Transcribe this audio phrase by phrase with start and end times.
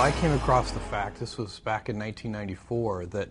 [0.00, 3.28] I came across the fact, this was back in 1994, that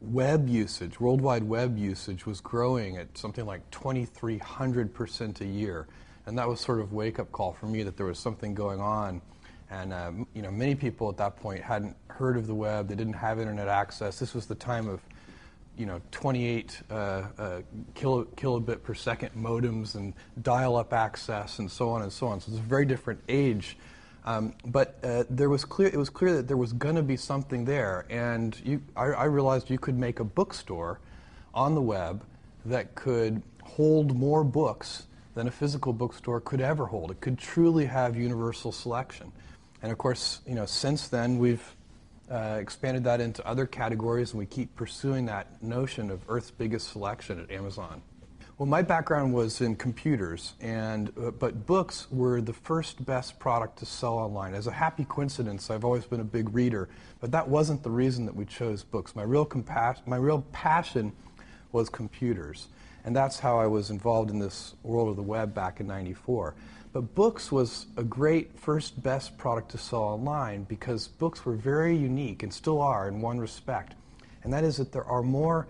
[0.00, 5.86] web usage, worldwide Web usage, was growing at something like 2,300% a year.
[6.24, 8.80] And that was sort of wake up call for me that there was something going
[8.80, 9.20] on.
[9.68, 12.88] And um, you know, many people at that point hadn't heard of the web.
[12.88, 14.18] They didn't have internet access.
[14.18, 15.02] This was the time of
[15.76, 17.60] you know 28 uh, uh,
[17.94, 22.40] kilo, kilobit per second modems and dial-up access and so on and so on.
[22.40, 23.76] So it's a very different age
[24.26, 27.16] um, but uh, there was clear, it was clear that there was going to be
[27.16, 30.98] something there, and you, I, I, realized you could make a bookstore
[31.54, 32.24] on the web
[32.64, 37.12] that could hold more books than a physical bookstore could ever hold.
[37.12, 39.30] It could truly have universal selection,
[39.80, 41.76] and of course, you know, since then we've
[42.28, 46.90] uh, expanded that into other categories, and we keep pursuing that notion of Earth's biggest
[46.90, 48.02] selection at Amazon.
[48.58, 53.78] Well, my background was in computers, and uh, but books were the first best product
[53.80, 54.54] to sell online.
[54.54, 56.88] As a happy coincidence, I've always been a big reader,
[57.20, 59.14] but that wasn't the reason that we chose books.
[59.14, 61.12] My real compa- my real passion
[61.72, 62.68] was computers,
[63.04, 66.54] and that's how I was involved in this world of the web back in '94.
[66.94, 71.94] But books was a great first best product to sell online because books were very
[71.94, 73.96] unique and still are in one respect,
[74.44, 75.66] and that is that there are more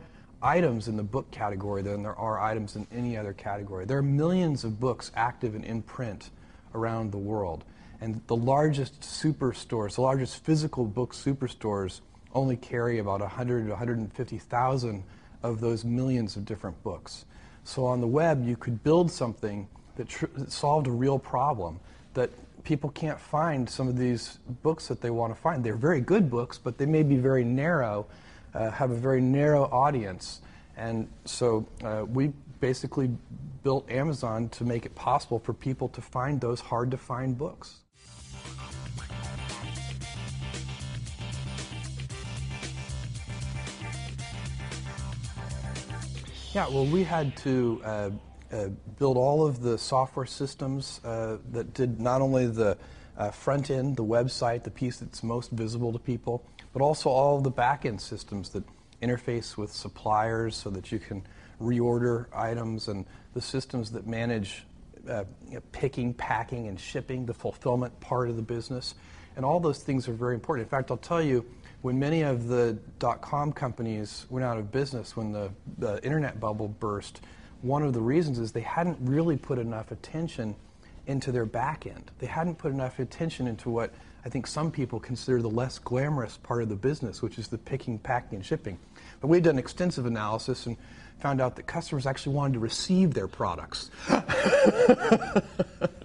[0.47, 3.85] items in the book category than there are items in any other category.
[3.85, 6.31] There are millions of books active and in print
[6.73, 7.65] around the world.
[8.01, 12.01] And the largest superstores, the largest physical book superstores,
[12.33, 15.03] only carry about 100 to 150,000
[15.43, 17.25] of those millions of different books.
[17.65, 21.81] So on the web, you could build something that, that solved a real problem
[22.15, 22.31] that
[22.62, 25.65] people can't find some of these books that they want to find.
[25.65, 28.06] They're very good books, but they may be very narrow
[28.56, 30.41] uh, have a very narrow audience.
[30.77, 33.11] And so uh, we basically
[33.62, 37.81] built Amazon to make it possible for people to find those hard to find books.
[46.55, 48.11] Yeah, well, we had to uh,
[48.50, 48.69] uh,
[48.99, 52.78] build all of the software systems uh, that did not only the
[53.16, 57.41] uh, front end, the website, the piece that's most visible to people, but also all
[57.41, 58.65] the back end systems that
[59.03, 61.22] interface with suppliers so that you can
[61.60, 64.65] reorder items and the systems that manage
[65.09, 65.25] uh,
[65.72, 68.94] picking, packing, and shipping, the fulfillment part of the business.
[69.37, 70.66] And all those things are very important.
[70.66, 71.44] In fact, I'll tell you,
[71.82, 76.41] when many of the dot com companies went out of business, when the, the internet
[76.41, 77.21] bubble burst,
[77.62, 80.56] one of the reasons is they hadn't really put enough attention
[81.06, 82.11] into their back end.
[82.19, 83.93] They hadn't put enough attention into what
[84.25, 87.59] I think some people consider the less glamorous part of the business, which is the
[87.59, 88.77] picking, packing, and shipping.
[89.21, 90.77] But we've done extensive analysis and
[91.21, 93.91] found out that customers actually wanted to receive their products.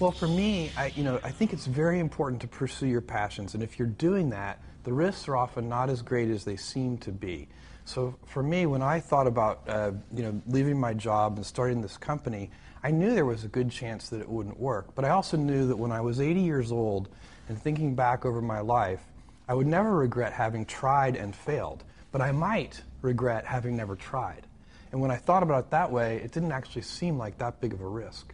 [0.00, 3.52] Well, for me, I, you know, I think it's very important to pursue your passions,
[3.52, 6.96] and if you're doing that, the risks are often not as great as they seem
[6.98, 7.48] to be.
[7.84, 11.82] So for me, when I thought about uh, you know leaving my job and starting
[11.82, 12.50] this company,
[12.82, 14.94] I knew there was a good chance that it wouldn't work.
[14.94, 17.10] But I also knew that when I was 80 years old
[17.50, 19.02] and thinking back over my life,
[19.48, 21.84] I would never regret having tried and failed.
[22.10, 24.46] But I might regret having never tried.
[24.92, 27.74] And when I thought about it that way, it didn't actually seem like that big
[27.74, 28.32] of a risk.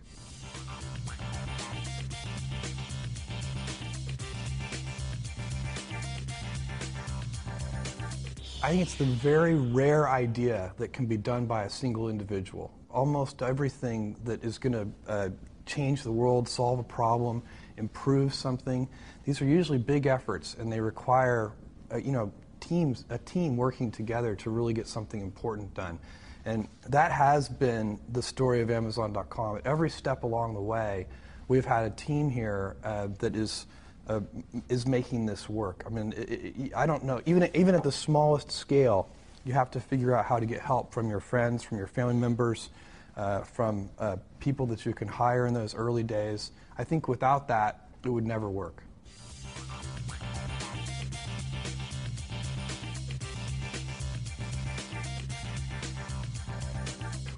[8.66, 12.74] I think it's the very rare idea that can be done by a single individual.
[12.91, 15.28] Almost everything that is going to uh,
[15.66, 17.45] change the world, solve a problem,
[17.77, 18.89] improve something,
[19.22, 21.53] these are usually big efforts and they require,
[21.92, 26.01] uh, you know, teams, a team working together to really get something important done.
[26.45, 29.59] And that has been the story of Amazon.com.
[29.59, 31.07] At every step along the way,
[31.47, 33.66] we've had a team here uh, that is
[34.08, 34.20] uh,
[34.68, 35.84] is making this work.
[35.86, 37.20] I mean, it, it, I don't know.
[37.26, 39.08] Even even at the smallest scale,
[39.44, 42.14] you have to figure out how to get help from your friends, from your family
[42.14, 42.70] members,
[43.16, 46.53] uh, from uh, people that you can hire in those early days.
[46.78, 48.82] I think without that, it would never work.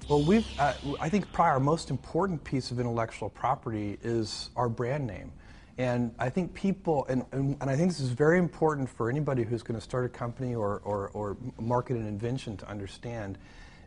[0.09, 4.67] Well, we've, uh, I think probably our most important piece of intellectual property is our
[4.67, 5.31] brand name.
[5.79, 9.43] And I think people, and, and, and I think this is very important for anybody
[9.43, 13.37] who's going to start a company or, or, or market an invention to understand,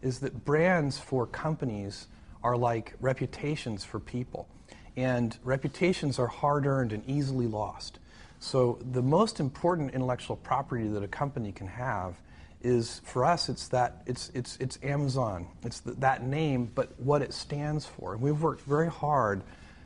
[0.00, 2.06] is that brands for companies
[2.42, 4.48] are like reputations for people.
[4.96, 7.98] And reputations are hard earned and easily lost.
[8.40, 12.14] So the most important intellectual property that a company can have
[12.62, 15.46] is for us it's that it's it's it's Amazon.
[15.62, 18.14] It's that name, but what it stands for.
[18.14, 19.42] And we've worked very hard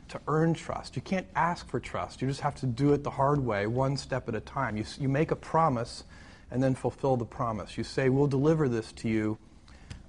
[0.09, 0.95] to earn trust.
[0.95, 2.21] You can't ask for trust.
[2.21, 4.77] You just have to do it the hard way, one step at a time.
[4.77, 6.03] You you make a promise,
[6.51, 7.77] and then fulfill the promise.
[7.77, 9.37] You say we'll deliver this to you.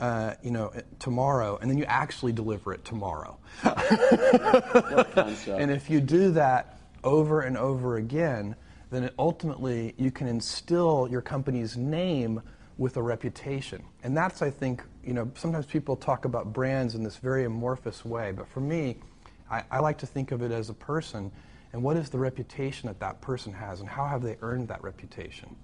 [0.00, 3.37] Uh, you know, tomorrow, and then you actually deliver it tomorrow.
[3.65, 3.75] and
[5.73, 8.55] if you do that over and over again,
[8.91, 12.41] then ultimately you can instill your company's name
[12.79, 13.83] with a reputation.
[14.05, 18.05] And that's, I think, you know, sometimes people talk about brands in this very amorphous
[18.05, 18.97] way, but for me,
[19.50, 21.31] I, I, like to think of it as a person
[21.73, 24.83] and what is the reputation that that person has and how have they earned that
[24.83, 25.55] reputation.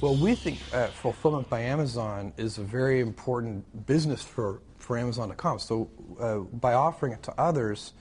[0.00, 5.58] Well, we think uh, fulfillment by Amazon is a very important business for, for Amazon.com.
[5.58, 5.90] So,
[6.20, 7.94] uh, by offering it to others,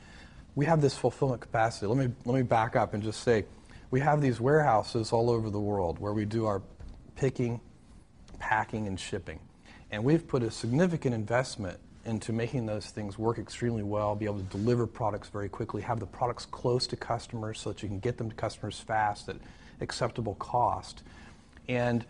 [0.54, 1.88] we have this fulfillment capacity.
[1.88, 3.46] Let me, let me back up and just say
[3.90, 6.62] we have these warehouses all over the world where we do our
[7.18, 7.60] picking,
[8.40, 9.40] packing, and shipping.
[9.92, 14.38] And we've put a significant investment into making those things work extremely well, be able
[14.38, 18.00] to deliver products very quickly, have the products close to customers so that you can
[18.00, 19.36] get them to customers fast at
[19.82, 21.04] acceptable cost.
[21.68, 22.06] And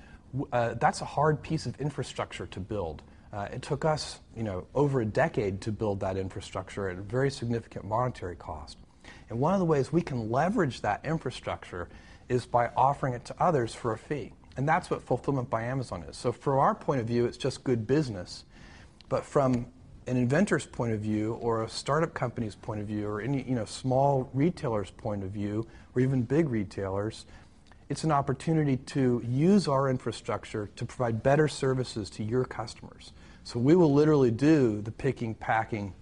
[0.51, 3.01] uh, that's a hard piece of infrastructure to build.
[3.33, 7.01] Uh, it took us, you know, over a decade to build that infrastructure at a
[7.01, 8.77] very significant monetary cost.
[9.29, 11.89] And one of the ways we can leverage that infrastructure
[12.29, 14.33] is by offering it to others for a fee.
[14.57, 16.17] And that's what fulfillment by Amazon is.
[16.17, 18.43] So, from our point of view, it's just good business.
[19.07, 19.67] But from
[20.07, 23.55] an inventor's point of view, or a startup company's point of view, or any you
[23.55, 27.25] know, small retailer's point of view, or even big retailers,
[27.89, 33.13] it's an opportunity to use our infrastructure to provide better services to your customers.
[33.43, 35.93] So we will literally do the picking, packing,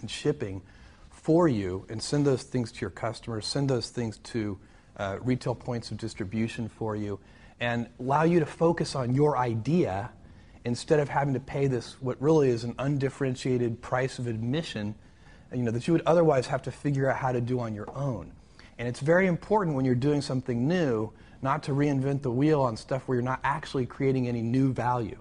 [0.00, 0.62] and shipping
[1.10, 4.58] for you and send those things to your customers, send those things to
[4.96, 7.18] uh, retail points of distribution for you,
[7.60, 10.10] and allow you to focus on your idea
[10.64, 14.94] instead of having to pay this, what really is an undifferentiated price of admission
[15.52, 17.90] you know, that you would otherwise have to figure out how to do on your
[17.96, 18.32] own.
[18.78, 22.76] And it's very important when you're doing something new not to reinvent the wheel on
[22.76, 25.18] stuff where you're not actually creating any new value.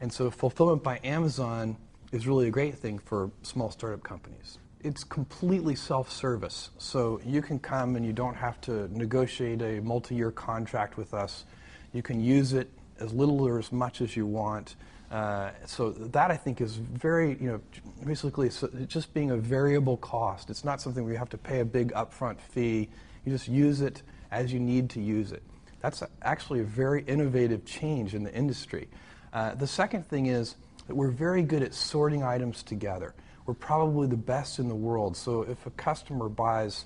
[0.00, 1.76] And so fulfillment by Amazon
[2.12, 4.58] is really a great thing for small startup companies.
[4.80, 6.70] It's completely self service.
[6.78, 11.14] So you can come and you don't have to negotiate a multi year contract with
[11.14, 11.44] us.
[11.96, 12.70] You can use it
[13.00, 14.76] as little or as much as you want.
[15.10, 17.60] Uh, so that I think is very, you know,
[18.04, 18.50] basically
[18.86, 20.50] just being a variable cost.
[20.50, 22.90] It's not something where you have to pay a big upfront fee.
[23.24, 25.42] You just use it as you need to use it.
[25.80, 28.88] That's actually a very innovative change in the industry.
[29.32, 30.56] Uh, the second thing is
[30.88, 33.14] that we're very good at sorting items together.
[33.46, 35.16] We're probably the best in the world.
[35.16, 36.84] So if a customer buys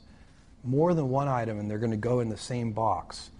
[0.62, 3.30] more than one item and they're going to go in the same box,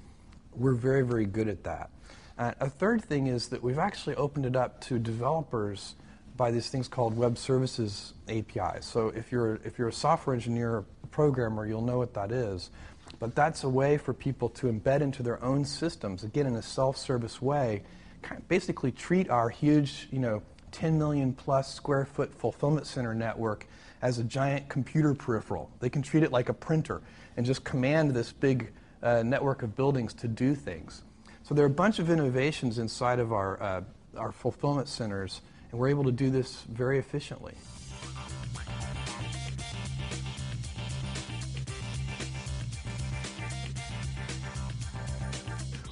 [0.55, 1.91] we're very, very good at that.
[2.39, 5.95] Uh, a third thing is that we've actually opened it up to developers
[6.37, 8.87] by these things called web services APIs.
[8.87, 12.71] So if you're if you're a software engineer programmer, you'll know what that is.
[13.19, 16.63] But that's a way for people to embed into their own systems, again in a
[16.63, 17.83] self-service way,
[18.23, 20.43] kind of basically treat our huge, you know,
[20.73, 23.67] 10 million plus square foot fulfillment center network
[24.01, 25.71] as a giant computer peripheral.
[25.81, 27.03] They can treat it like a printer
[27.37, 31.03] and just command this big uh, network of buildings to do things.
[31.43, 33.83] So there are a bunch of innovations inside of our, uh,
[34.17, 35.41] our fulfillment centers,
[35.71, 37.55] and we're able to do this very efficiently.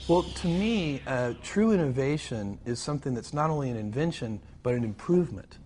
[0.09, 4.83] Well, to me, uh, true innovation is something that's not only an invention, but an
[4.83, 5.59] improvement.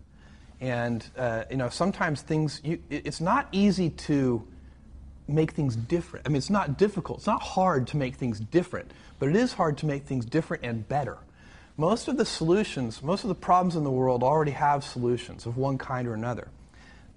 [0.61, 4.45] And, uh, you know, sometimes things, you, it's not easy to
[5.29, 6.27] make things different.
[6.27, 7.19] I mean, it's not difficult.
[7.19, 10.65] It's not hard to make things different, but it is hard to make things different
[10.65, 11.19] and better.
[11.77, 15.57] Most of the solutions, most of the problems in the world already have solutions of
[15.57, 16.49] one kind or another.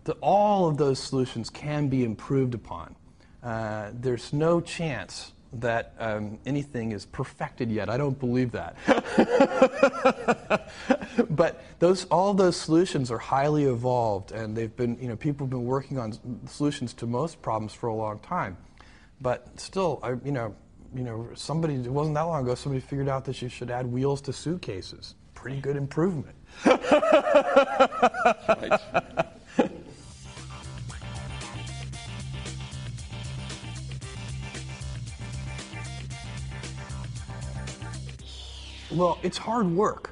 [0.06, 2.96] The, all of those solutions can be improved upon.
[3.44, 7.90] Uh, there's no chance that um, anything is perfected yet.
[7.90, 8.76] I don't believe that.
[11.30, 15.52] but those, all those solutions are highly evolved, and they've been, you know, people have
[15.52, 18.58] been working on solutions to most problems for a long time.
[19.22, 20.56] But still, I, you know,
[20.94, 23.86] you know, somebody, it wasn't that long ago, somebody figured out that you should add
[23.86, 25.16] wheels to suitcases.
[25.34, 26.36] Pretty good improvement.
[26.66, 26.88] right.
[38.96, 40.12] Well, it's hard work.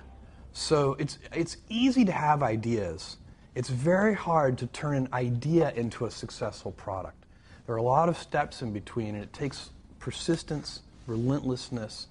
[0.51, 3.15] So it's, it's easy to have ideas.
[3.55, 7.23] It's very hard to turn an idea into a successful product.
[7.65, 12.07] There are a lot of steps in between, and it takes persistence, relentlessness.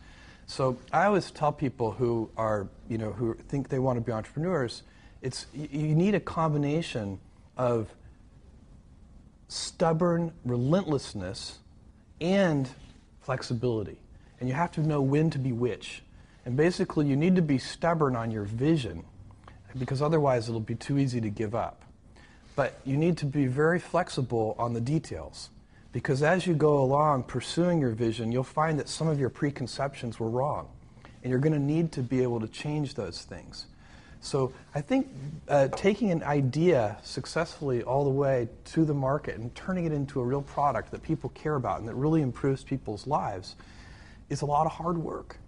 [0.47, 4.11] So I always tell people who are, you know, who think they want to be
[4.11, 4.83] entrepreneurs,
[5.21, 7.21] it's, you need a combination
[7.59, 7.91] of
[9.49, 11.59] stubborn relentlessness
[12.19, 12.67] and
[13.21, 13.99] flexibility.
[14.41, 16.03] And you have to know when to be which.
[16.45, 19.05] And basically, you need to be stubborn on your vision
[19.79, 21.83] because otherwise it'll be too easy to give up.
[22.57, 25.51] But you need to be very flexible on the details
[25.93, 30.19] because as you go along pursuing your vision, you'll find that some of your preconceptions
[30.19, 30.69] were wrong.
[31.23, 33.67] And you're going to need to be able to change those things.
[34.21, 35.09] So I think
[35.49, 40.21] uh, taking an idea successfully all the way to the market and turning it into
[40.21, 43.57] a real product that people care about and that really improves people's lives
[44.31, 45.39] is a lot of hard work.